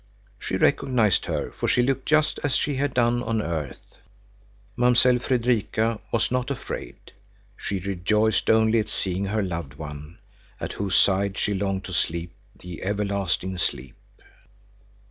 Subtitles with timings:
[0.39, 3.97] She recognized her, for she looked just as she had done on earth.
[4.75, 6.95] Mamsell Fredrika was not afraid;
[7.55, 10.17] she rejoiced only at seeing her loved one,
[10.59, 13.95] at whose side she longed to sleep the everlasting sleep.